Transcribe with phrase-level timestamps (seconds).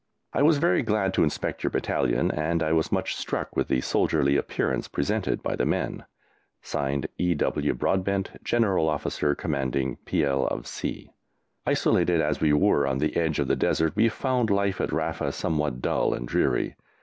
[0.33, 3.81] I was very glad to inspect your battalion and I was much struck with the
[3.81, 6.05] soldierly appearance presented by the men.
[6.63, 7.35] (Signed) E.
[7.35, 7.75] W.
[7.75, 10.47] BROADBENT, General Officer Commanding P.L.
[10.47, 11.11] of C.
[11.67, 15.31] Isolated as we were on the edge of the desert we found life at Rafa
[15.31, 16.75] somewhat dull and dreary.